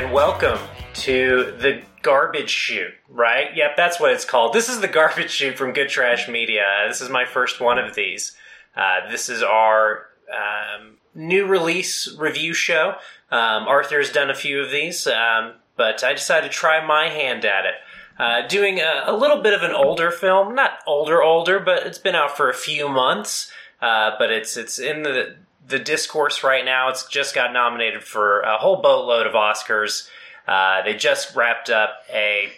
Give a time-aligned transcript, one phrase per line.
[0.00, 0.58] And welcome
[0.94, 3.54] to the garbage shoot, right?
[3.54, 4.54] Yep, that's what it's called.
[4.54, 6.62] This is the garbage shoot from Good Trash Media.
[6.88, 8.34] This is my first one of these.
[8.74, 12.94] Uh, this is our um, new release review show.
[13.30, 17.44] Um, Arthur's done a few of these, um, but I decided to try my hand
[17.44, 17.74] at it.
[18.18, 21.98] Uh, doing a, a little bit of an older film, not older, older, but it's
[21.98, 23.52] been out for a few months.
[23.82, 25.36] Uh, but it's it's in the
[25.70, 26.88] the discourse right now.
[26.88, 30.08] It's just got nominated for a whole boatload of Oscars.
[30.46, 32.48] Uh, they just wrapped up a,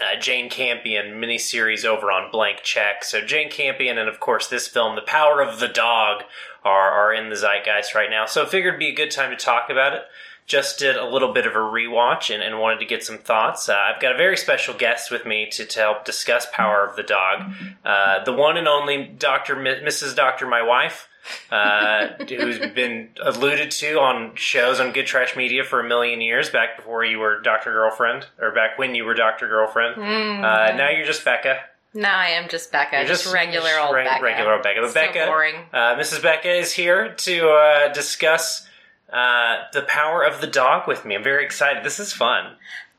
[0.00, 3.04] a Jane Campion miniseries over on Blank Check.
[3.04, 6.24] So Jane Campion and of course this film, The Power of the Dog,
[6.64, 8.26] are are in the zeitgeist right now.
[8.26, 10.02] So I figured it'd be a good time to talk about it.
[10.46, 13.68] Just did a little bit of a rewatch and, and wanted to get some thoughts.
[13.68, 16.94] Uh, I've got a very special guest with me to, to help discuss Power of
[16.94, 17.50] the Dog.
[17.84, 18.96] Uh, the one and only.
[18.98, 20.14] Mi- Mrs.
[20.14, 21.08] Doctor, my wife
[21.50, 26.50] uh, who's been alluded to on shows on Good Trash Media for a million years,
[26.50, 30.00] back before you were Doctor Girlfriend, or back when you were Doctor Girlfriend.
[30.00, 31.60] Uh, now you're just Becca.
[31.94, 32.98] No, I am just Becca.
[32.98, 34.22] You're just, regular just old re- Becca.
[34.22, 34.80] Regular old Becca.
[34.82, 35.54] But So Becca, boring.
[35.72, 36.22] Uh, Mrs.
[36.22, 38.68] Becca is here to uh, discuss
[39.10, 41.14] uh, the power of the dog with me.
[41.14, 41.84] I'm very excited.
[41.84, 42.56] This is fun.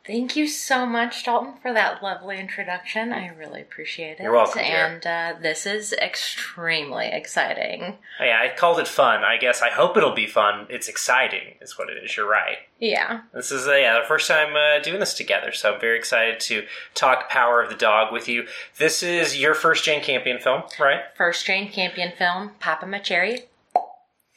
[0.08, 3.12] Thank you so much, Dalton, for that lovely introduction.
[3.12, 4.24] I really appreciate it.
[4.24, 4.62] You're welcome.
[4.62, 7.98] And uh, this is extremely exciting.
[8.18, 9.26] Yeah, I called it fun.
[9.26, 10.66] I guess I hope it'll be fun.
[10.70, 12.16] It's exciting, is what it is.
[12.16, 12.58] You're right.
[12.80, 13.22] Yeah.
[13.34, 16.40] This is uh, yeah, the first time uh, doing this together, so I'm very excited
[16.42, 18.48] to talk Power of the Dog with you.
[18.78, 21.02] This is your first Jane Campion film, right?
[21.18, 23.42] First Jane Campion film, Papa Macheri.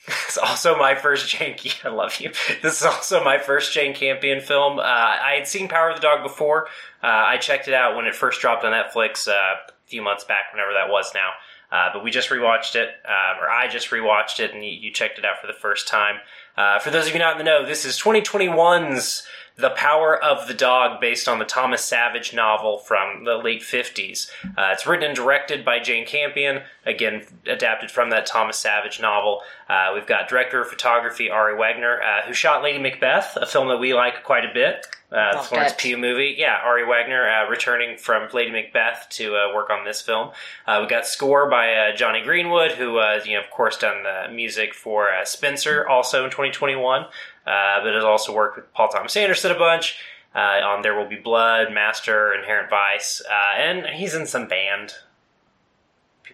[0.07, 1.57] It's also my first Jane.
[1.85, 2.33] I love you.
[2.63, 4.79] This is also my first Jane Campion film.
[4.79, 6.67] Uh, I had seen Power of the Dog before.
[7.03, 9.57] Uh, I checked it out when it first dropped on Netflix uh, a
[9.87, 11.31] few months back, whenever that was now.
[11.73, 14.93] Uh, but we just rewatched it, uh, or I just rewatched it, and you, you
[14.93, 16.17] checked it out for the first time.
[16.57, 19.23] Uh, for those of you not in the know, this is 2021's
[19.61, 24.31] The Power of the Dog, based on the Thomas Savage novel from the late 50s.
[24.45, 29.43] Uh, it's written and directed by Jane Campion, again, adapted from that Thomas Savage novel.
[29.69, 33.69] Uh, we've got director of photography Ari Wegner, uh, who shot Lady Macbeth, a film
[33.69, 34.87] that we like quite a bit.
[35.13, 35.75] Uh, the Florence.
[35.77, 36.37] Pugh movie.
[36.39, 40.31] Yeah, Ari Wegner uh, returning from Lady Macbeth to uh, work on this film.
[40.69, 44.05] Uh, we got score by uh, Jonny Greenwood, who uh, you know, of course, done
[44.05, 47.07] the music for uh, Spencer, also in 2021,
[47.47, 49.99] uh, but has also worked with Paul Thomas Anderson a bunch.
[50.33, 54.95] Uh, on There Will Be Blood, Master, Inherent Vice, uh, and he's in some band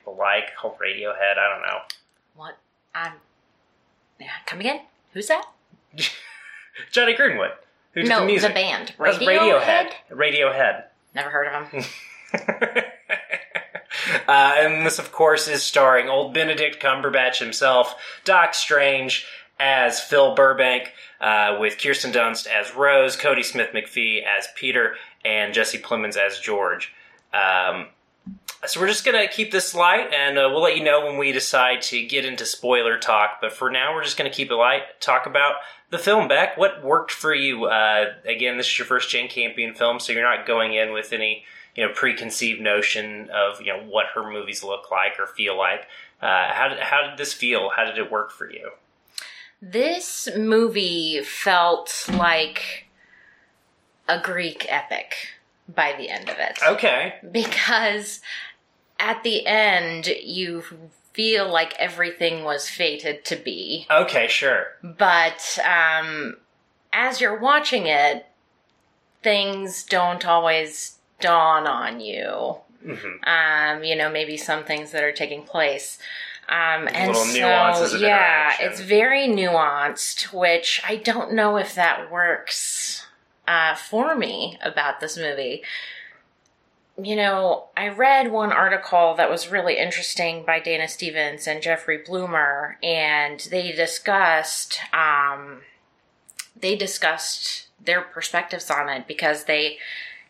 [0.06, 1.39] people like, called Radiohead.
[1.39, 1.78] I don't know.
[2.34, 2.59] What?
[2.94, 3.15] I'm.
[4.21, 4.81] Yeah, come again?
[5.12, 5.47] Who's that?
[6.93, 7.53] Jonny Greenwood,
[7.93, 8.55] who did no, the music.
[8.55, 8.93] band.
[8.99, 9.91] That's Radiohead?
[10.11, 10.84] Radiohead.
[11.15, 11.84] Never heard of him.
[14.28, 17.94] uh, and this, of course, is starring old Benedict Cumberbatch himself,
[18.25, 19.27] Doc Strange
[19.59, 25.78] as Phil Burbank, uh, with Kirsten Dunst as Rose, Kodi Smit-McPhee as Peter, and Jesse
[25.78, 26.93] Plemons as George.
[27.33, 27.87] Um,
[28.67, 31.33] so we're just gonna keep this light, and uh, we'll let you know when we
[31.33, 33.39] decide to get into spoiler talk.
[33.41, 35.00] But for now, we're just gonna keep it light.
[35.00, 35.56] Talk about
[35.91, 36.27] the film.
[36.28, 37.67] Beck, what worked for you?
[37.67, 41.12] Uh, again, this is your first Jane Campion film, so you're not going in with
[41.12, 41.44] any
[41.77, 45.87] you know preconceived notion of you know what her movies look like or feel like.
[46.21, 47.71] Uh, how did how did this feel?
[47.77, 48.71] How did it work for you?
[49.61, 52.87] This movie felt like
[54.09, 55.15] a Greek epic
[55.69, 56.59] by the end of it.
[56.62, 58.21] Okay, because
[58.99, 60.62] at the end you
[61.12, 63.87] feel like everything was fated to be.
[63.91, 64.67] Okay, sure.
[64.83, 66.37] but um,
[66.93, 68.27] as you're watching it
[69.23, 72.59] things don't always dawn on you.
[72.84, 75.99] Hmm um, you know maybe some things that are taking place
[76.48, 81.75] um, and Little so nuances of yeah it's very nuanced which i don't know if
[81.75, 83.06] that works
[83.46, 85.62] uh, for me about this movie.
[87.00, 91.98] You know, I read one article that was really interesting by Dana Stevens and Jeffrey
[91.98, 95.60] Bloomer, and they discussed um,
[96.58, 99.76] they discussed their perspectives on it because they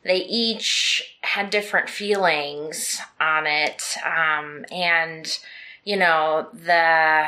[0.02, 5.38] they each had different feelings on it, um, and
[5.86, 7.24] you know the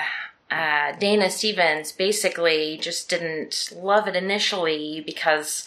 [0.51, 5.67] uh, Dana Stevens basically just didn't love it initially because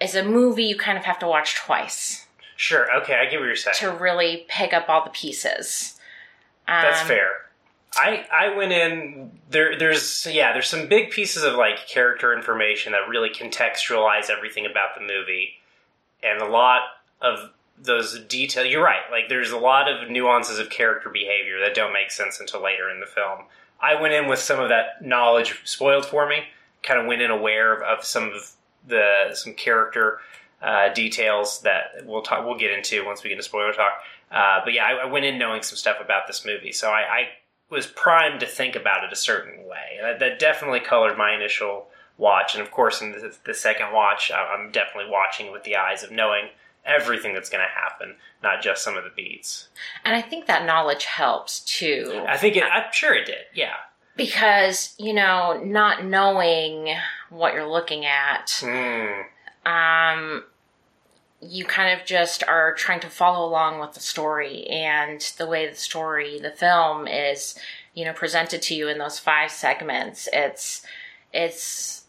[0.00, 2.26] as a movie you kind of have to watch twice
[2.62, 2.86] Sure.
[2.98, 3.74] Okay, I get what you're saying.
[3.78, 5.98] to really pick up all the pieces.
[6.68, 7.28] Um, That's fair.
[7.96, 9.76] I I went in there.
[9.76, 10.52] There's yeah.
[10.52, 15.54] There's some big pieces of like character information that really contextualize everything about the movie,
[16.22, 16.82] and a lot
[17.20, 17.50] of
[17.82, 18.64] those detail.
[18.64, 19.02] You're right.
[19.10, 22.88] Like there's a lot of nuances of character behavior that don't make sense until later
[22.90, 23.40] in the film.
[23.80, 26.44] I went in with some of that knowledge spoiled for me
[26.82, 28.52] kind of went in aware of, of some of
[28.86, 30.18] the some character
[30.60, 33.92] uh, details that we'll talk we'll get into once we get into spoiler talk.
[34.30, 37.00] Uh, but yeah, I, I, went in knowing some stuff about this movie, so I,
[37.00, 37.28] I
[37.68, 39.98] was primed to think about it a certain way.
[40.00, 44.32] That, that, definitely colored my initial watch, and of course, in the, the second watch,
[44.32, 46.48] I'm definitely watching with the eyes of knowing
[46.84, 49.68] everything that's going to happen, not just some of the beats.
[50.04, 52.24] And I think that knowledge helps too.
[52.26, 53.44] I think it, I'm sure it did.
[53.54, 53.74] Yeah.
[54.16, 56.94] Because, you know, not knowing
[57.30, 59.24] what you're looking at, mm.
[59.64, 60.44] um,
[61.40, 65.68] you kind of just are trying to follow along with the story and the way
[65.68, 67.58] the story, the film is,
[67.94, 70.28] you know, presented to you in those five segments.
[70.32, 70.84] It's,
[71.32, 72.01] it's,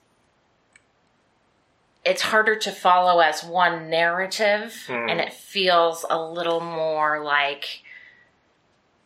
[2.06, 5.08] it's harder to follow as one narrative Hmm.
[5.10, 7.82] and it feels a little more like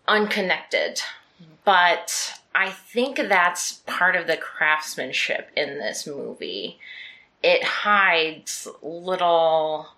[0.07, 1.01] unconnected.
[1.63, 6.79] But I think that's part of the craftsmanship in this movie.
[7.43, 9.89] It hides little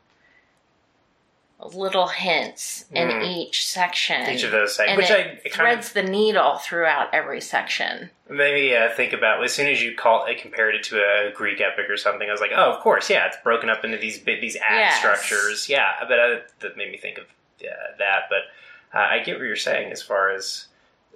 [1.62, 3.22] little hints in Hmm.
[3.22, 4.30] each section.
[4.30, 8.10] Each of those and which I it kind threads the needle throughout every section.
[8.30, 11.60] maybe uh, think about as soon as you call it, compared it to a Greek
[11.60, 12.30] epic or something.
[12.30, 14.98] I was like, oh, of course, yeah, it's broken up into these these act Yes.
[15.00, 15.68] structures.
[15.68, 17.68] Yeah, but uh, that made me think of uh,
[17.98, 18.30] that.
[18.30, 20.68] But uh, I get what you're saying as far as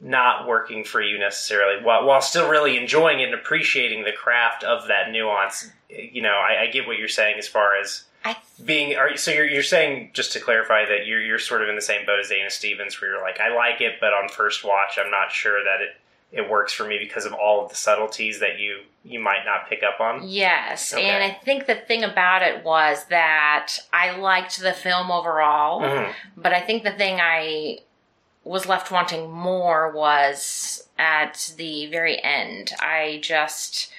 [0.01, 4.63] not working for you necessarily, while, while still really enjoying it and appreciating the craft
[4.65, 5.69] of that nuance.
[5.87, 9.17] You know, I, I get what you're saying as far as I being are you,
[9.17, 12.05] so you're, you're saying just to clarify that you're you're sort of in the same
[12.05, 15.11] boat as Dana Stevens where you're like I like it but on first watch I'm
[15.11, 15.95] not sure that it
[16.31, 19.67] it works for me because of all of the subtleties that you you might not
[19.69, 20.21] pick up on.
[20.27, 21.03] Yes, Okay.
[21.09, 26.13] and I think the thing about it was that I liked the film overall, Mhm.
[26.37, 27.79] but I think the thing I
[28.45, 32.71] was left wanting more was at the very end.
[32.79, 33.91] I just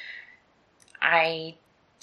[1.03, 1.55] I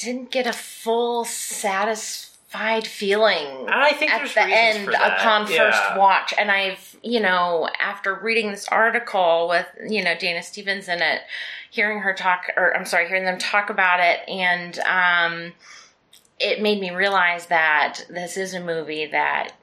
[0.03, 5.57] didn't get a full satisfied feeling I think at the end upon Yeah.
[5.71, 10.87] first watch and i've you know after reading this article with you know dana stevens
[10.89, 11.21] in it
[11.69, 15.53] hearing her talk or i'm sorry hearing them talk about it and um
[16.39, 19.53] it made me realize that this is a movie that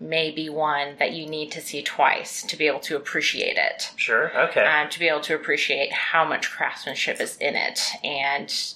[0.00, 3.90] may be one that you need to see twice to be able to appreciate it
[3.96, 4.36] Sure.
[4.48, 4.64] Okay.
[4.64, 8.74] um, to be able to appreciate how much craftsmanship is in it and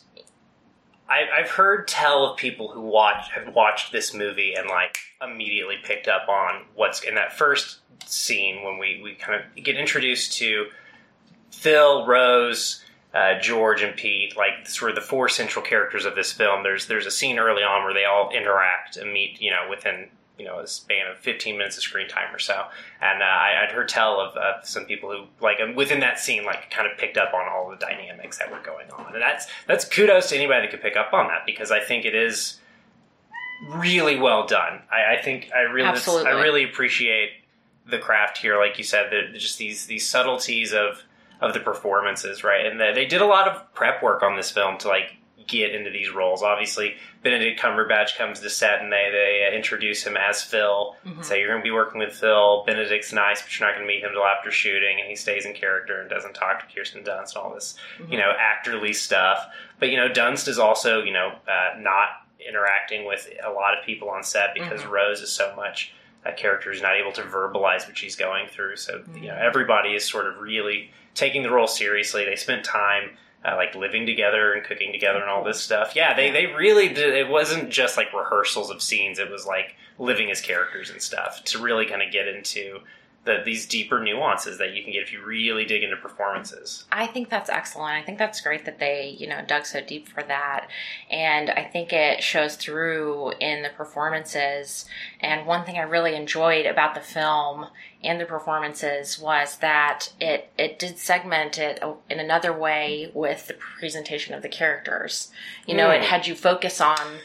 [1.08, 5.76] I, I've heard tell of people who watch have watched this movie and like immediately
[5.82, 10.34] picked up on what's in that first scene when we we kind of get introduced
[10.38, 10.66] to
[11.50, 12.84] Phil, Rose,
[13.14, 16.62] uh, George, and Pete, like sort of the four central characters of this film.
[16.62, 20.08] There's there's a scene early on where they all interact and meet, you know, within
[20.38, 22.64] you know a span of 15 minutes of screen time or so.
[23.00, 26.44] And uh, I, I'd heard tell of uh, some people who like within that scene
[26.44, 29.46] like kind of picked up on all the dynamics that were going on, and that's
[29.67, 32.58] that's kudos to anybody that could pick up on that because I think it is
[33.69, 34.82] really well done.
[34.90, 36.31] I, I think I really Absolutely.
[36.31, 37.31] I really appreciate
[37.87, 41.02] the craft here, like you said, the, just these these subtleties of
[41.40, 42.67] of the performances, right?
[42.67, 45.17] And they, they did a lot of prep work on this film to like
[45.48, 46.42] get into these roles.
[46.42, 46.94] Obviously,
[47.25, 50.94] Benedict Cumberbatch comes to set and they they uh, introduce him as Phil.
[51.04, 51.25] Mhm.
[51.25, 52.62] Say you're going to be working with Phil.
[52.66, 55.44] Benedict's nice, but you're not going to meet him till after shooting, and he stays
[55.46, 57.76] in character and doesn't talk to Kirsten Dunst and all this,
[58.08, 59.44] you know, actorly stuff.
[59.80, 62.08] But you know, Dunst is also you know uh, not
[62.46, 64.90] interacting with a lot of people on set because Mhm.
[64.90, 65.92] Rose is so much
[66.25, 68.76] a character who's not able to verbalize what she's going through.
[68.76, 72.25] So you know, everybody is sort of really taking the role seriously.
[72.25, 73.16] They spent time.
[73.45, 75.92] Uh, like living together and cooking together and all this stuff.
[75.95, 77.14] Yeah, they, they really did.
[77.14, 79.21] It wasn't just like rehearsals of scenes.
[79.21, 82.80] It was like living as characters and stuff to really kind of get into
[83.25, 86.84] the, these deeper nuances that you can get if you really dig into performances.
[86.90, 87.92] I think that's excellent.
[87.92, 90.68] I think that's great that they, you know, dug so deep for that.
[91.10, 94.87] And I think it shows through in the performances.
[95.20, 97.66] And one thing I really enjoyed about the film
[98.02, 103.54] and the performances was that it it did segment it in another way with the
[103.54, 105.30] presentation of the characters.
[105.66, 106.04] You know, it Mm.
[106.04, 107.18] had you focus on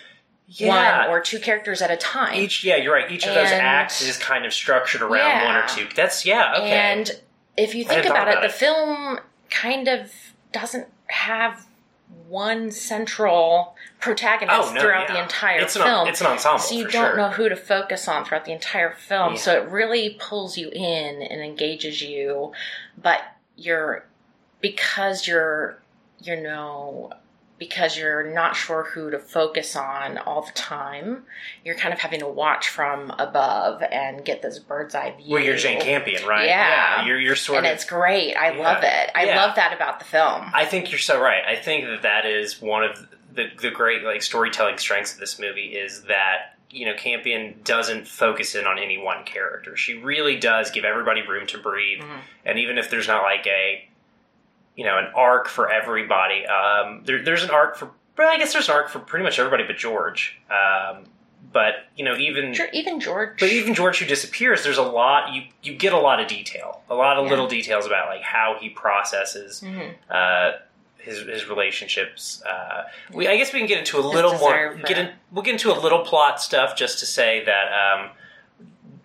[0.60, 2.36] one or two characters at a time.
[2.36, 3.12] each yeah, you're right.
[3.12, 5.46] Each of those acts is kind of structured around Yeah.
[5.46, 5.88] one or two.
[5.96, 6.72] That's yeah, okay.
[6.72, 7.12] And
[7.58, 9.20] if you think thought about it, about the film
[9.50, 10.12] kind of
[10.52, 11.66] doesn't have
[12.28, 15.14] one central protagonist oh no, throughout yeah.
[15.14, 16.02] the entire it's film.
[16.02, 16.60] An, it's an ensemble.
[16.60, 17.18] so you don't sure.
[17.18, 19.34] know who to focus on throughout the entire film.
[19.34, 19.40] Yeah.
[19.40, 22.52] So it really pulls you in and engages you,
[23.02, 23.22] but
[23.56, 24.06] you're
[24.62, 25.78] because you're
[26.22, 27.14] you know
[27.68, 31.24] because you're not sure who to focus on all the time.
[31.64, 35.32] You're kind of having to watch from above and get this bird's eye view.
[35.34, 36.46] Well, you're Jane Campion, right?
[36.48, 37.06] Yeah.
[37.06, 38.36] you're you're sort and of it's great.
[38.36, 38.64] I Yeah.
[38.64, 39.12] love it.
[39.16, 39.46] I Yeah.
[39.46, 40.52] love that about the film.
[40.54, 41.44] I think you're so right.
[41.48, 45.40] I think that that is one of the the great like storytelling strengths of this
[45.40, 49.78] movie is that you know Campion doesn't focus in on any one character.
[49.78, 52.20] She really does give everybody room to breathe, Mhm.
[52.46, 53.88] and even if there's not like a
[54.76, 57.92] you know an arc for everybody, um, there, there's an arc for.
[58.18, 60.38] Well, I guess there's an arc for pretty much everybody but George.
[60.52, 61.06] Um,
[61.52, 63.40] but you know, even Sure, even George.
[63.40, 66.82] but even George who disappears, there's a lot you you get a lot of detail,
[66.90, 67.32] a lot of Yeah.
[67.32, 69.94] little details about like how he processes Mhm.
[70.10, 70.58] uh,
[70.98, 72.42] his his relationships.
[72.48, 74.76] Uh, we I guess we can get into a little more.
[74.76, 78.10] Get in, we'll get into a little plot stuff just to say that um,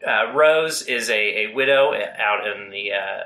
[0.07, 3.25] uh, Rose is a, a widow out in the uh,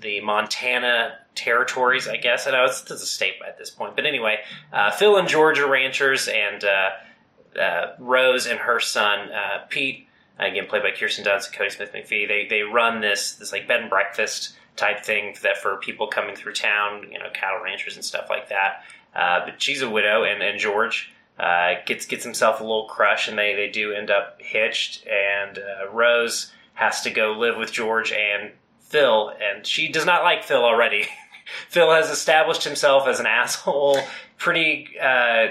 [0.00, 2.08] the Montana territories.
[2.08, 4.40] I guess I know it's, it's a state at this point, but anyway,
[4.72, 10.06] uh, Phil and George are ranchers, and uh, uh, Rose and her son uh, Pete.
[10.40, 12.28] Again, played by Kirsten Dunst and Kodi Smit-McPhee.
[12.28, 16.36] They they run this this like bed and breakfast type thing that for people coming
[16.36, 18.84] through town, you know, cattle ranchers and stuff like that.
[19.16, 21.12] Uh, but she's a widow, and, and George
[21.86, 25.04] gets gets himself a little crush, and they, they do end up hitched.
[25.08, 25.58] And
[25.92, 28.52] Rose has to go live with George and
[28.88, 31.06] Phil, and she does not like Phil already.
[31.68, 34.00] Phil has established himself as an asshole
[34.36, 35.48] pretty uh,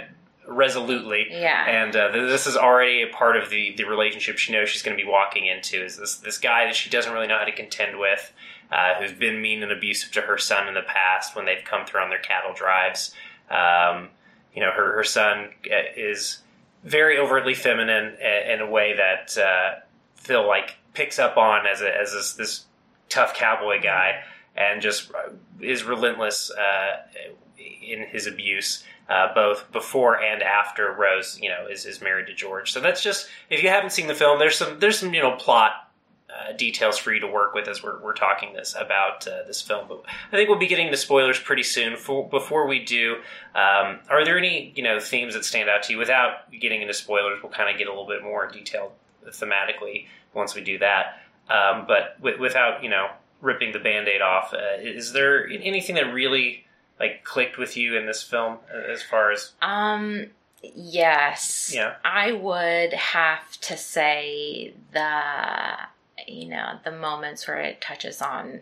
[0.47, 1.27] resolutely.
[1.29, 1.65] Yeah.
[1.67, 4.97] And uh, this is already a part of the, the relationship she knows she's going
[4.97, 5.83] to be walking into.
[5.83, 8.33] Is this this guy that she doesn't really know how to contend with,
[8.71, 11.85] uh, who's been mean and abusive to her son in the past when they've come
[11.85, 13.13] through on their cattle drives.
[13.49, 14.09] Um,
[14.53, 16.39] you know, her her son uh, is
[16.83, 19.79] very overtly feminine in a way that uh,
[20.15, 22.65] Phil like picks up on as a, as this, this
[23.09, 24.23] tough cowboy guy,
[24.57, 26.97] and just uh, is relentless uh,
[27.57, 28.83] in his abuse.
[29.09, 32.73] Uh, both before and after Rose, you know, is, is married to George.
[32.73, 35.37] So that's just if you haven't seen the film, there's some there's some you know
[35.37, 35.87] plot
[36.29, 39.61] uh, details for you to work with as we're, we're talking this about uh, this
[39.61, 39.87] film.
[39.87, 41.95] But I think we'll be getting to spoilers pretty soon.
[41.95, 43.15] For, before we do,
[43.55, 45.97] um, are there any you know themes that stand out to you?
[45.97, 48.91] Without getting into spoilers, we'll kind of get a little bit more detailed
[49.25, 51.21] thematically once we do that.
[51.49, 53.07] Um, but with, without you know
[53.41, 56.65] ripping the band-aid off, uh, is there anything that really
[56.99, 60.27] like clicked with you in this film uh, as far as Um,
[60.61, 61.71] yes.
[61.73, 61.95] Yeah.
[62.03, 65.21] I would have to say the,
[66.27, 68.61] you know, the moments where it touches on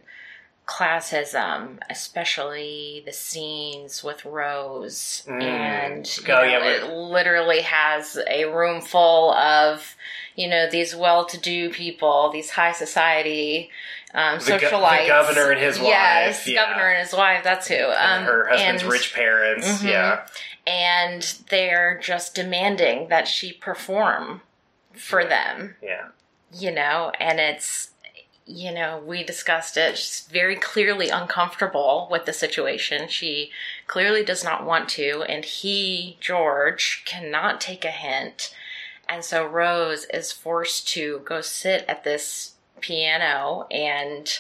[0.68, 5.24] classism, especially the scenes with Rose.
[5.28, 5.42] Mm.
[5.42, 9.96] And, Oh, know, yeah, it literally has a room full of,
[10.36, 13.70] you know, these well to do people, these high society
[14.16, 16.66] um, The go- the governor and his wife, Yes, yeah.
[16.66, 17.76] governor and his wife, that's who.
[17.92, 19.68] Um, her husband's and- rich parents?
[19.68, 19.90] Mhm.
[19.90, 20.26] Yeah,
[20.66, 24.42] and they're just demanding that she perform
[24.96, 25.28] for Yeah.
[25.28, 26.06] them, yeah.
[26.52, 27.92] you know, and it's
[28.48, 29.98] you know, we discussed it.
[29.98, 33.08] She's very clearly uncomfortable with the situation.
[33.08, 33.52] She
[33.88, 38.54] clearly does not want to, and he, George, cannot take a hint.
[39.10, 42.52] And so Rose is forced to go sit at this
[42.82, 44.40] piano and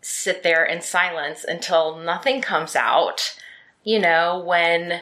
[0.00, 3.36] sit there in silence until nothing comes out.
[3.84, 5.00] You know, when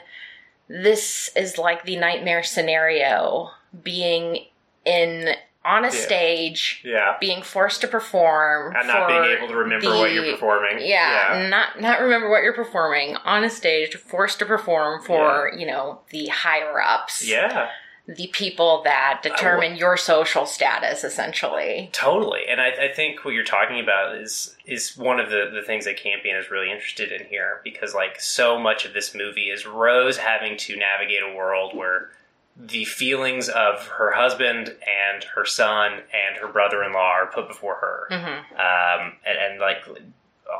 [0.68, 3.50] this is like the nightmare scenario
[3.82, 4.46] being
[4.84, 5.92] in on a Yeah.
[5.92, 7.16] stage Yeah.
[7.20, 10.78] being forced to perform And not being able to remember what you're performing.
[10.80, 15.66] yeah, not not remember what you're performing on a stage forced to perform for you
[15.66, 17.68] know the higher ups Yeah.
[18.16, 21.90] The people that determine your social status essentially.
[21.92, 25.62] Totally, and I, I think what you're talking about is is one of the, the
[25.62, 29.50] things that Campion is really interested in here because like so much of this movie
[29.50, 32.10] is Rose having to navigate a world where
[32.56, 38.06] the feelings of her husband and her son and her brother-in-law are put before her,
[38.10, 39.84] hmm um, and, and like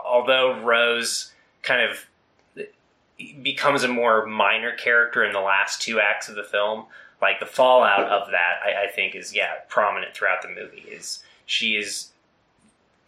[0.05, 2.07] although Rose kind of
[3.43, 6.87] becomes a more minor character in the last two acts of the film,
[7.23, 10.85] like the fallout of that, I, I think is yeah prominent throughout the movie.
[10.91, 12.11] Is she is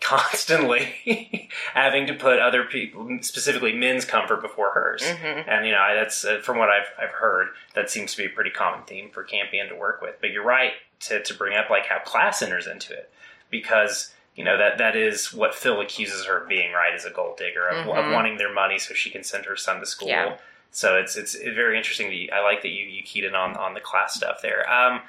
[0.00, 5.02] constantly having to put other people, specifically men's comfort before hers.
[5.08, 8.18] hmm And you know I- that's uh, from what I've I've heard that seems to
[8.18, 10.16] be a pretty common theme for Campion to work with.
[10.20, 13.10] But you're right to to bring up like how class enters into it
[13.50, 17.10] because you know that that is what Phil accuses her of being right as a
[17.10, 18.12] gold digger of, of Mhm.
[18.12, 20.08] wanting their money so she can send her son to school.
[20.08, 20.36] Yeah.
[20.72, 22.08] So it's it's very interesting.
[22.08, 24.68] That you, I like that you you keyed in on on the class stuff there.
[24.70, 25.02] Um,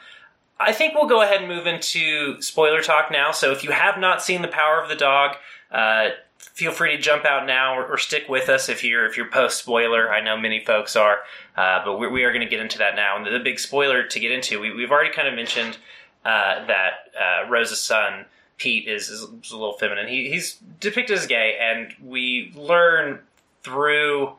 [0.60, 3.32] I think we'll go ahead and move into spoiler talk now.
[3.32, 5.36] So if you have not seen The Power of the Dog,
[5.72, 9.18] uh, feel free to jump out now or, or stick with us if you're if
[9.18, 10.12] you're post spoiler.
[10.12, 11.20] I know many folks are,
[11.58, 13.18] uh, but we, we are going to get into that now.
[13.18, 15.78] And the, the big spoiler to get into, we, we've already kind of mentioned
[16.24, 18.26] uh, that uh, Rose's son
[18.58, 20.08] Pete is, is, is a little feminine.
[20.08, 23.20] He, he's depicted as gay, and we learn
[23.64, 24.34] through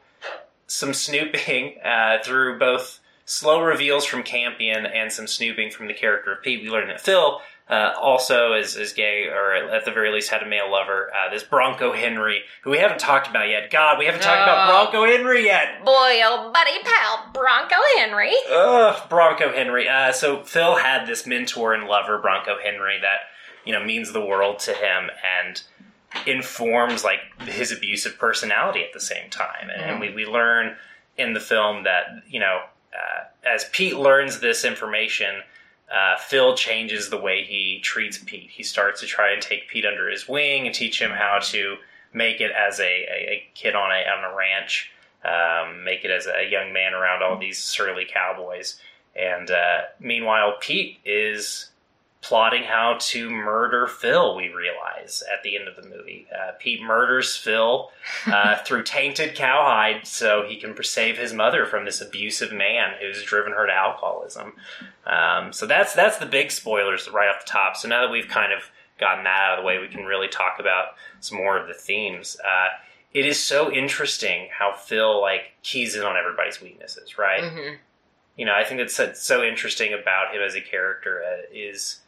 [0.74, 6.32] some snooping, uh, through both slow reveals from Campion and some snooping from the character
[6.32, 6.62] of Pete.
[6.62, 7.40] We learn that Phil
[7.70, 11.10] uh, also is, is gay, or at the very least had a male lover.
[11.14, 13.70] Uh, this Bronco Henry, who we haven't talked about yet.
[13.70, 14.90] God, we haven't talked about.
[14.90, 15.84] Bronco Henry yet.
[15.84, 18.34] Boy, oh, buddy pal, Bronco Henry.
[18.50, 19.88] Ugh, Bronco Henry.
[19.88, 23.30] Uh, so Phil had this mentor and lover, Bronco Henry, that
[23.64, 25.08] you know means the world to him
[25.46, 25.62] and
[26.26, 29.70] informs like his abusive personality at the same time.
[29.70, 30.76] And, and we, we learn
[31.16, 35.42] in the film that you know uh, as Pete learns this information.
[35.94, 38.50] Uh, Phil changes the way he treats Pete.
[38.50, 41.76] He starts to try and take Pete under his wing and teach him how to
[42.12, 44.90] make it as a, a, a kid on a on a ranch
[45.24, 48.78] um, make it as a young man around all these surly cowboys.
[49.16, 51.70] And uh, meanwhile, Pete is
[52.24, 56.26] plotting how to murder Phil, we realize at the end of the movie.
[56.34, 57.90] Uh, Pete murders Phil
[58.26, 63.22] uh, through tainted cowhide so he can save his mother from this abusive man who's
[63.22, 64.54] driven her to alcoholism.
[65.04, 67.76] Um, so that's that's the big spoilers right off the top.
[67.76, 70.28] So now that we've kind of gotten that out of the way, we can really
[70.28, 72.38] talk about some more of the themes.
[72.42, 72.68] Uh,
[73.12, 77.44] it is so interesting how Phil like keys in on everybody's weaknesses, right?
[77.44, 77.74] hmm
[78.34, 82.00] You know, I think that's that's so interesting about him as a character uh, is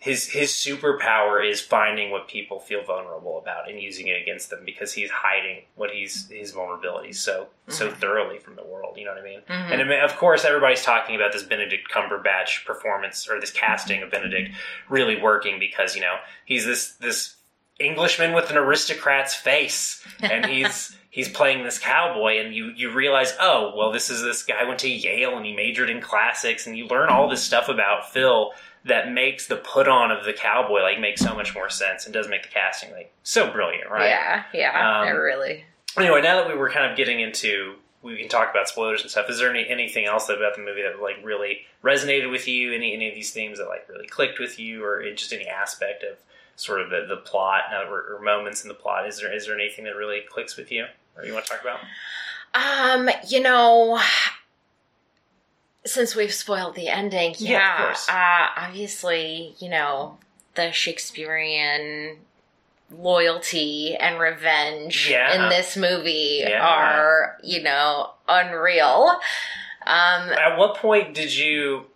[0.00, 4.60] his his superpower is finding what people feel vulnerable about and using it against them
[4.64, 8.96] because he's hiding what he's his vulnerabilities so so thoroughly from the world.
[8.96, 9.40] You know what I mean?
[9.42, 9.72] Mhm.
[9.72, 14.02] And I mean, of course, everybody's talking about this Benedict Cumberbatch performance or this casting
[14.02, 14.50] of Benedict
[14.88, 16.16] really working because you know
[16.46, 17.36] he's this this
[17.78, 23.34] Englishman with an aristocrat's face, and he's he's playing this cowboy, and you you realize,
[23.38, 26.76] oh, well, this is this guy went to Yale and he majored in classics, and
[26.76, 28.52] you learn all this stuff about Phil
[28.84, 32.14] that makes the put on of the cowboy like make so much more sense and
[32.14, 34.08] does make the casting like so brilliant, right?
[34.08, 35.64] Yeah, yeah, Um, it really.
[35.98, 39.10] anyway, now that we were kind of getting into, we can talk about spoilers and
[39.10, 39.28] stuff.
[39.28, 42.72] Is there any anything else about the movie that like really resonated with you?
[42.72, 46.02] Any any of these themes that like really clicked with you, or just any aspect
[46.02, 46.16] of
[46.56, 49.06] sort of the, the plot uh, or, or moments in the plot?
[49.06, 51.60] Is there is there anything that really clicks with you, or you want to talk
[51.60, 51.80] about?
[52.54, 54.00] Um, you know,
[55.84, 58.08] since we've spoiled the ending, Yeah, yeah, of course.
[58.08, 60.18] Uh, obviously, you know,
[60.54, 62.18] the Shakespearean
[62.90, 65.34] loyalty and revenge Yeah.
[65.44, 66.66] in this movie Yeah.
[66.66, 69.20] are, you know, unreal.
[69.86, 71.86] Um, At what point did you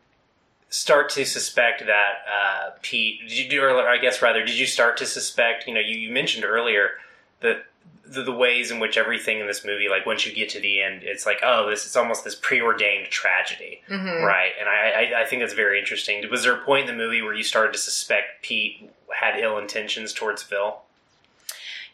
[0.70, 3.20] start to suspect that uh, Pete?
[3.22, 5.66] Did you do, or I guess rather, did you start to suspect?
[5.66, 6.92] You know, you, you mentioned earlier
[7.40, 7.64] that
[8.06, 10.80] the, the ways in which everything in this movie, like once you get to the
[10.82, 14.22] end, it's like, oh, this is almost this preordained tragedy, mhm.
[14.22, 14.52] right?
[14.58, 16.24] And I, I, I think that's very interesting.
[16.30, 19.58] Was there a point in the movie where you started to suspect Pete had ill
[19.58, 20.78] intentions towards Phil?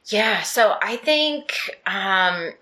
[0.06, 1.54] Yeah, so I think
[1.86, 2.52] um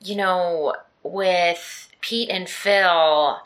[0.00, 3.38] you know, with Pete and Phil,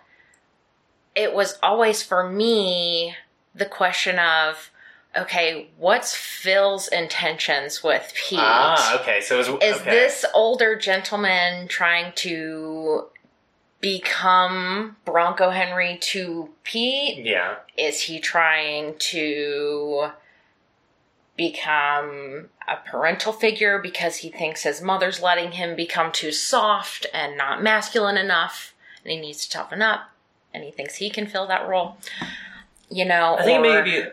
[1.15, 3.17] it was always for me
[3.55, 4.71] the question of
[5.17, 8.39] okay, what's Phil's intentions with Pete?
[8.43, 9.21] Ah, okay.
[9.21, 9.91] So was, Is okay.
[9.91, 13.07] this older gentleman trying to
[13.81, 17.25] become Bronco Henry to Pete?
[17.25, 17.57] Yeah.
[17.77, 20.09] Is he trying to
[21.37, 27.37] become a parental figure because he thinks his mother's letting him become too soft and
[27.37, 28.73] not masculine enough
[29.03, 30.11] and he needs to toughen up
[30.53, 31.97] and he thinks he can fill that role?
[32.89, 34.07] You know, I think or- maybe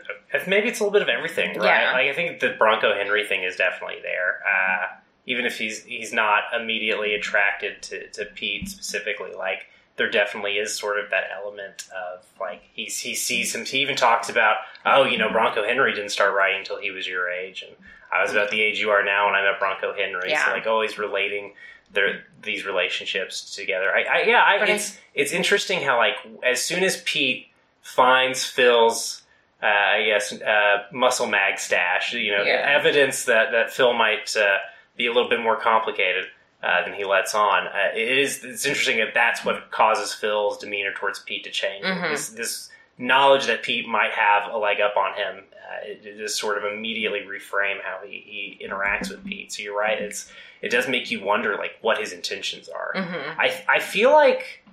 [0.48, 1.82] maybe it's a little bit of everything, right?
[1.82, 1.92] Yeah.
[1.94, 4.40] Like I think the Bronco Henry thing is definitely there.
[4.46, 4.88] Uh,
[5.26, 9.68] even if he's he's not immediately attracted to, to Pete specifically, like
[9.98, 13.66] there definitely is sort of that element of like he he sees him.
[13.66, 17.08] He even talks about oh, you know, Bronco Henry didn't start writing until he was
[17.08, 17.76] your age, and
[18.12, 20.30] I was about the age you are now when I met Bronco Henry.
[20.32, 20.46] Yeah.
[20.46, 21.54] So like always relating
[21.94, 23.92] their these relationships together.
[23.94, 27.48] I, I yeah, I- it's it's interesting how like as soon as Pete
[27.82, 29.24] finds Phil's
[29.62, 32.66] uh, I guess uh, muscle mag stash, you know, Yeah.
[32.80, 34.58] evidence that that Phil might uh,
[34.98, 36.26] be a little bit more complicated
[36.64, 37.68] uh, than he lets on.
[37.68, 41.86] Uh, it is it's interesting that that's what causes Phil's demeanor towards Pete to change.
[41.86, 42.12] Mhm.
[42.12, 46.18] This this knowledge that Pete might have a leg up on him, uh, it, it
[46.20, 49.52] just sort of immediately reframe how he, he interacts with Pete.
[49.52, 50.00] So you're right.
[50.00, 52.94] It's it does make you wonder like what his intentions are.
[52.96, 53.36] Mhm.
[53.40, 54.64] I I feel like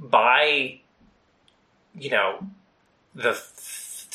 [0.00, 0.78] by
[1.94, 2.38] you know
[3.14, 3.38] the th-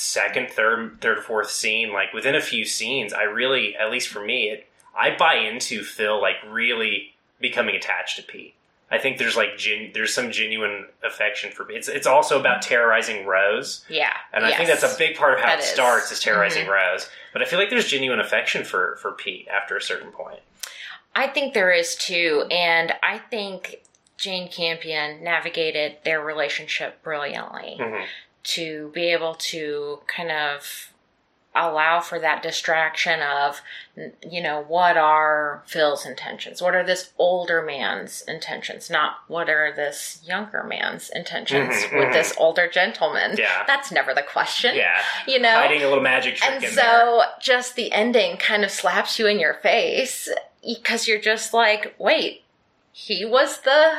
[0.02, 4.24] second, third, third, fourth scene, like within a few scenes, I really, at least for
[4.24, 8.54] me, it I buy into Phil like really becoming attached to Pete.
[8.94, 11.78] I think there's like gen- there's some genuine affection for Pete.
[11.78, 14.14] It's it's also about terrorizing Rose, Yeah.
[14.34, 15.70] and I think that's a big part of how That it is.
[15.70, 16.74] starts is terrorizing Mhm.
[16.74, 17.10] Rose.
[17.32, 20.42] But I feel like there's genuine affection for for Pete after a certain point.
[21.16, 23.78] I think there is too, and I think
[24.18, 28.06] Jane Campion navigated their relationship brilliantly Mhm.
[28.43, 30.88] To be able to kind of
[31.54, 33.62] allow for that distraction of
[34.25, 39.69] you know what are Phil's intentions what are this older man's intentions not what are
[39.75, 42.13] this younger man's intentions Mhm, with mhm.
[42.13, 43.65] this older gentleman Yeah.
[43.67, 47.27] that's never the question Yeah, you know hiding a little magic trick and so there.
[47.41, 50.30] just the ending kind of slaps you in your face
[50.65, 52.43] because you're just like, wait,
[52.93, 53.91] he was the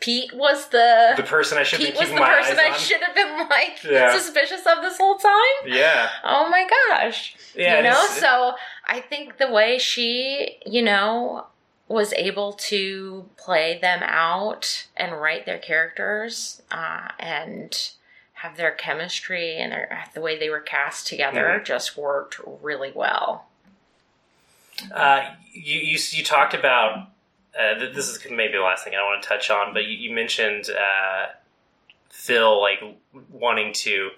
[0.00, 3.14] Pete was the, The person I should Pete be was the person I should have
[3.14, 4.16] been like Yeah.
[4.16, 5.32] suspicious of this whole time.
[5.66, 7.34] Yeah, Oh my gosh.
[7.54, 7.78] yeah.
[7.78, 8.54] you know, so
[8.86, 11.46] I think the way she, you know,
[11.88, 17.90] was able to play them out and write their characters uh, and
[18.34, 21.64] have their chemistry and their, the way they were cast together Mhm.
[21.64, 23.46] just worked really well.
[24.94, 27.08] Uh, you, you you talked about
[27.58, 29.96] uh, th- this is maybe the last thing I want to touch on, but you,
[29.96, 31.26] you mentioned uh,
[32.10, 32.80] Phil like
[33.30, 34.10] wanting to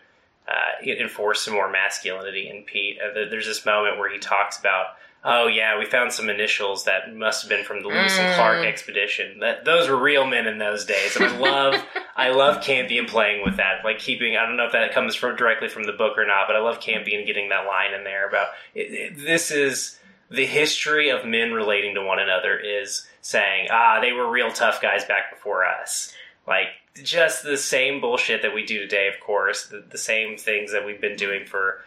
[0.48, 2.98] uh, enforce some more masculinity in Pete.
[3.00, 4.86] Uh, there's this moment where he talks about,
[5.24, 8.36] oh yeah, we found some initials that must have been from the Lewis and Mm.
[8.36, 9.38] Clark expedition.
[9.40, 11.74] That those were real men in those days, and I love
[12.16, 14.36] I love Campion playing with that, like keeping.
[14.36, 16.60] I don't know if that comes from directly from the book or not, but I
[16.60, 19.99] love Campion getting that line in there about it, it- this is
[20.30, 24.80] the history of men relating to one another is saying, ah, they were real tough
[24.80, 26.14] guys back before us.
[26.46, 26.68] Like,
[27.02, 30.84] just the same bullshit that we do today, of course, the, the same things that
[30.84, 31.84] we've been doing for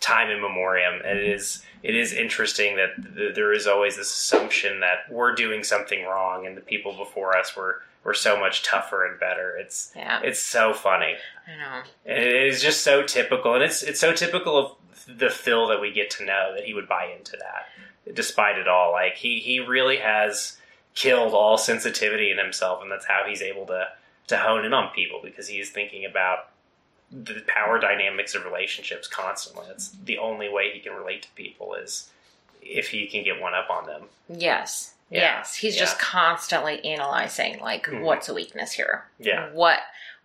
[0.00, 1.00] time in memoriam.
[1.04, 5.34] And it is, it is interesting that th- there is always this assumption that we're
[5.34, 9.56] doing something wrong and the people before us were, were so much tougher and better.
[9.56, 11.14] It's, Yeah, it's so funny.
[11.46, 11.82] I know.
[12.04, 14.72] And it is just so typical, and it's it's so typical of
[15.06, 18.68] the Phil that we get to know that he would buy into that, despite it
[18.68, 18.92] all.
[18.92, 20.58] Like he he really has
[20.94, 23.88] killed all sensitivity in himself, and that's how he's able to
[24.28, 26.48] to hone in on people because he is thinking about
[27.12, 29.64] the power dynamics of relationships constantly.
[29.68, 32.10] That's the only way he can relate to people is
[32.60, 34.02] if he can get one up on them.
[34.28, 34.94] Yes.
[35.08, 35.54] Yeah, Yes.
[35.54, 38.00] He's just constantly analyzing like Mhm.
[38.00, 39.04] what's a weakness here?
[39.20, 39.50] Yeah.
[39.50, 39.78] What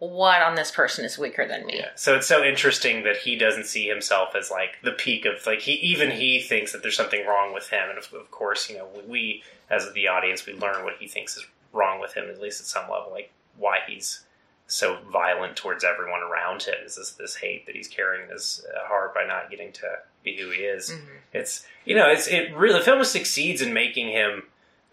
[0.10, 1.78] what on this person is weaker than me?
[1.78, 1.90] Yeah.
[1.96, 5.60] So it's so interesting that he doesn't see himself as like the peak of like
[5.60, 8.78] he even he thinks that there's something wrong with him, and of, of course, you
[8.78, 12.42] know, we as the audience we learn what he thinks is wrong with him at
[12.42, 14.26] least at some level, like why he's
[14.68, 18.88] so violent towards everyone around him is this this hate that he's carrying this uh,
[18.88, 19.88] heart by not getting to
[20.24, 20.90] be who he is.
[20.92, 21.08] Mhm.
[21.34, 24.44] It's you know it's it really the film succeeds in making him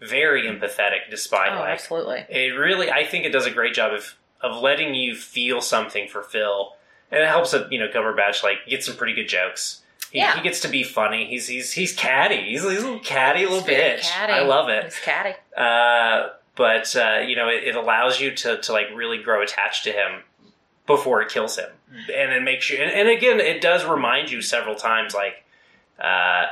[0.01, 2.25] very empathetic despite Oh, like absolutely.
[2.29, 6.07] it really i think it does a great job of of letting you feel something
[6.07, 6.73] for phil.
[7.11, 9.81] And it helps that you know cumberbatch like get some pretty good jokes.
[10.11, 10.35] He, Yeah.
[10.35, 11.25] he gets to be funny.
[11.27, 12.41] He's he's he's catty.
[12.51, 14.09] He's, he's a little catty little He's very bitch.
[14.09, 14.33] catty.
[14.33, 14.85] i love it.
[14.85, 15.35] He's catty.
[15.57, 19.83] uh, but uh, you know it, it allows you to to like really grow attached
[19.85, 20.21] to him
[20.87, 21.69] before it kills him.
[22.13, 25.43] And it makes you and, and again it does remind you several times like
[25.99, 26.45] uh,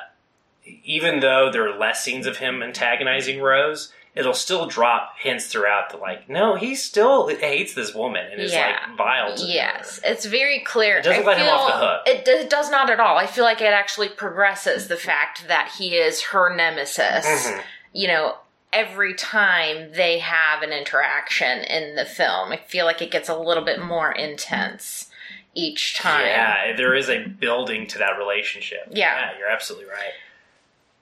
[0.83, 5.89] even though there are less scenes of him antagonizing Rose, it'll still drop hints throughout
[5.91, 8.67] that like, no, he still hates this woman and is Yeah.
[8.87, 9.35] like vile.
[9.35, 9.47] to her.
[9.47, 10.97] Yes, it's very clear.
[10.97, 12.01] It doesn't I let him off the hook.
[12.07, 13.17] It, it does not at all.
[13.17, 17.25] I feel like it actually progresses the fact that he is her nemesis.
[17.25, 17.61] Mhm.
[17.93, 18.37] You know,
[18.73, 23.35] every time they have an interaction in the film, I feel like it gets a
[23.37, 25.09] little bit more intense
[25.55, 26.25] each time.
[26.25, 28.87] Yeah, there is a building to that relationship.
[28.91, 29.31] Yeah.
[29.39, 30.13] you're absolutely right.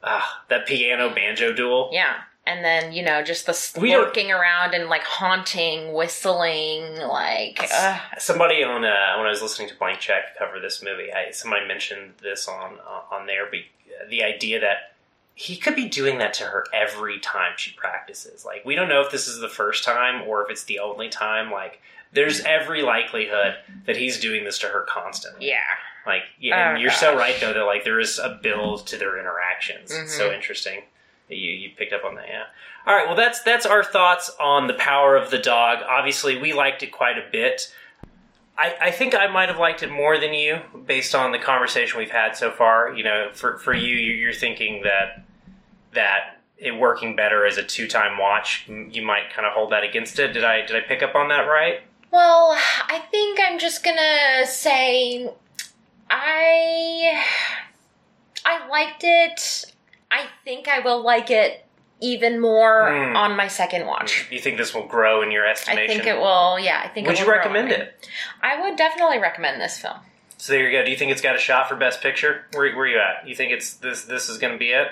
[0.04, 1.89] Ah, that piano banjo duel.
[1.91, 2.13] Yeah.
[2.47, 8.63] And then, you know, just the lurking around and like haunting, whistling, like, uh, Somebody
[8.63, 12.13] on uh, when I was listening to Blank Check cover this movie, I, somebody mentioned
[12.21, 13.47] this on uh, on there.
[13.49, 13.60] But
[14.10, 14.93] the idea that
[15.34, 18.45] he could be doing that to her every time she practices.
[18.45, 21.10] Like we don't know if this is the first time or if it's the only
[21.10, 21.51] time.
[21.51, 21.81] Like
[22.13, 23.55] there's every likelihood
[23.88, 25.47] that he's doing this to her constantly.
[25.47, 25.60] yeah.
[26.05, 28.97] Like yeah, and Oh, you're so right though that like there is a build to
[28.97, 29.91] their interactions.
[29.91, 30.36] It's so Mhm.
[30.36, 30.84] interesting
[31.30, 32.26] you you picked up on that.
[32.28, 32.44] Yeah.
[32.86, 33.08] All right.
[33.08, 35.80] Well, that's that's our thoughts on the power of the dog.
[35.88, 37.74] Obviously, we liked it quite a bit.
[38.58, 41.98] I, I think I might have liked it more than you, based on the conversation
[42.00, 42.94] we've had so far.
[42.94, 45.24] You know, for for you, you- you're thinking that
[45.94, 48.66] that it working better as a two time watch.
[48.68, 50.32] You might kind of hold that against it.
[50.34, 51.82] Did I did I pick up on that right?
[52.12, 52.52] Well,
[52.88, 55.30] I think I'm just gonna say
[56.10, 57.22] I
[58.46, 59.66] I liked it.
[60.12, 61.65] I think I will like it
[62.02, 63.15] even more Mm.
[63.15, 64.28] on my second watch.
[64.32, 65.84] You think this will grow in your estimation?
[65.84, 66.60] I think it will.
[66.60, 67.08] Yeah, I think.
[67.08, 68.08] Would it you recommend it?
[68.44, 69.98] I would definitely recommend this film.
[70.38, 70.84] So there you go.
[70.84, 72.46] Do you think it's got a shot for Best Picture?
[72.54, 73.28] Where, where you at?
[73.28, 74.04] You think it's this?
[74.04, 74.88] This is going to be it?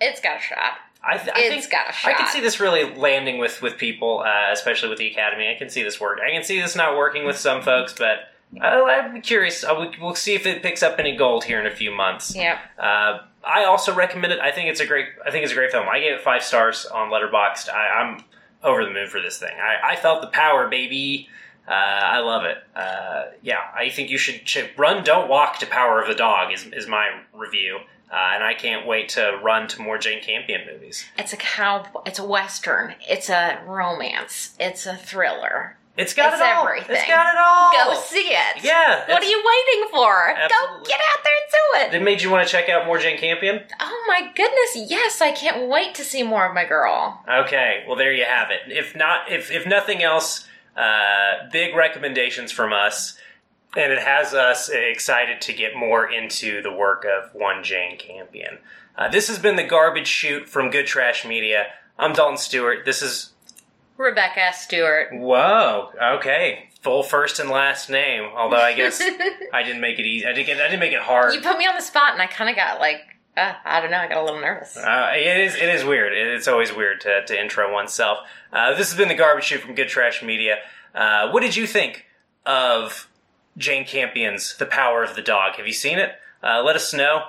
[0.00, 0.74] It's got a shot.
[1.02, 2.10] I, th- I It's think got a shot.
[2.10, 5.48] I can see this really landing with with people, uh, especially with the Academy.
[5.50, 6.18] I can see this work.
[6.24, 9.64] I can see this not working with some folks, but uh, I'm curious.
[9.64, 12.34] Uh, we, we'll see if it picks up any gold here in a few months.
[12.34, 12.58] Yeah.
[12.78, 14.40] Uh, I also recommend it.
[14.40, 15.06] I think it's a great.
[15.24, 15.86] I think it's a great film.
[15.88, 17.68] I gave it five stars on Letterboxd.
[17.68, 18.24] I, I'm
[18.62, 19.56] over the moon for this thing.
[19.56, 21.28] I, I felt the power, baby.
[21.68, 22.58] Uh, I love it.
[22.74, 26.50] Uh, yeah, I think you should, should run, don't walk to Power of the Dog
[26.52, 27.80] is is my review.
[28.10, 31.04] Uh, and I can't wait to run to more Jane Campion movies.
[31.18, 31.84] It's a cow.
[32.06, 32.94] It's a western.
[33.06, 34.54] It's a romance.
[34.58, 35.76] It's a thriller.
[35.98, 36.66] It's got It's it all.
[36.68, 36.94] everything.
[36.96, 37.94] It's got it all.
[37.94, 38.62] Go see it.
[38.62, 39.04] Yeah.
[39.12, 40.32] What are you waiting for?
[40.48, 41.50] Go get out there and
[41.90, 42.00] do it.
[42.00, 43.62] It made you want to check out more Jane Campion.
[43.80, 44.90] Oh my goodness!
[44.90, 47.20] Yes, I can't wait to see more of my girl.
[47.28, 48.60] Okay, well there you have it.
[48.70, 53.18] If not, if if nothing else, uh, big recommendations from us,
[53.76, 58.58] and it has us excited to get more into the work of one Jane Campion.
[58.96, 61.66] Uh, this has been the garbage shoot from Good Trash Media.
[61.98, 62.84] I'm Dalton Stewart.
[62.84, 63.32] This is
[63.98, 65.08] Rebecca Stewart.
[65.12, 65.90] whoa.
[66.00, 68.30] Okay, full first and last name.
[68.34, 69.00] Although I guess
[69.52, 70.24] I didn't make it easy.
[70.24, 70.46] I didn't.
[70.46, 71.34] Get, I didn't make it hard.
[71.34, 73.00] You put me on the spot, and I kind of got like,
[73.36, 74.76] uh, I don't know, I got a little nervous.
[74.76, 75.56] Uh, it is.
[75.56, 76.12] It is weird.
[76.14, 78.18] It's always weird to, to intro oneself.
[78.52, 80.58] Uh, this has been the garbage shoot from Good Trash Media.
[80.94, 82.06] Uh, what did you think
[82.46, 83.08] of
[83.56, 85.56] Jane Campion's "The Power of the Dog"?
[85.56, 86.12] Have you seen it?
[86.42, 87.24] Uh, let us know.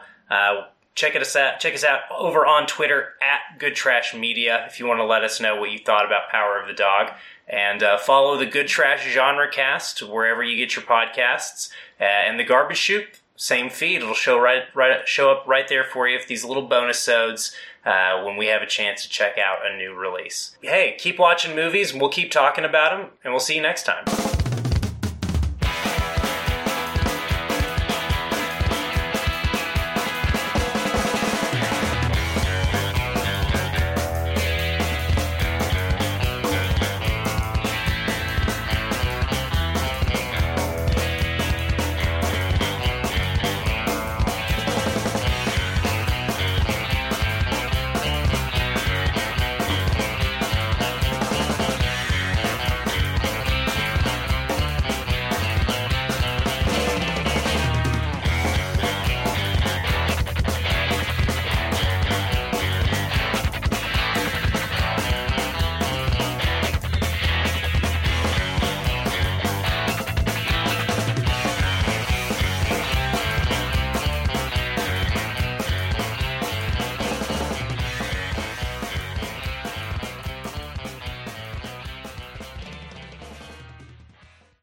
[0.95, 1.60] Check us out.
[1.60, 5.23] Check us out over on Twitter at Good Trash Media if you want to let
[5.23, 7.12] us know what you thought about Power of the Dog.
[7.47, 11.71] And uh, follow the Good Trash Genre Cast wherever you get your podcasts.
[11.99, 14.02] Uh, and the Garbage Shoot, same feed.
[14.02, 17.56] It'll show right, right, show up right there for you if these little bonus sods
[17.86, 20.58] uh, when we have a chance to check out a new release.
[20.62, 23.12] Hey, keep watching movies, and we'll keep talking about them.
[23.23, 24.06] And we'll see you next time.